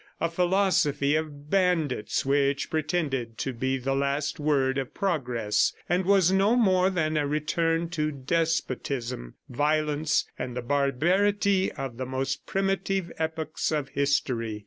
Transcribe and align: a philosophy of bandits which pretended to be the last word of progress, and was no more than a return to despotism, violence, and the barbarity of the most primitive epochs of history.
a 0.19 0.27
philosophy 0.31 1.15
of 1.15 1.51
bandits 1.51 2.25
which 2.25 2.71
pretended 2.71 3.37
to 3.37 3.53
be 3.53 3.77
the 3.77 3.93
last 3.93 4.39
word 4.39 4.79
of 4.79 4.95
progress, 4.95 5.73
and 5.87 6.05
was 6.05 6.31
no 6.31 6.55
more 6.55 6.89
than 6.89 7.15
a 7.15 7.27
return 7.27 7.87
to 7.87 8.09
despotism, 8.11 9.35
violence, 9.47 10.25
and 10.39 10.57
the 10.57 10.61
barbarity 10.63 11.71
of 11.73 11.97
the 11.97 12.05
most 12.07 12.47
primitive 12.47 13.11
epochs 13.19 13.71
of 13.71 13.89
history. 13.89 14.59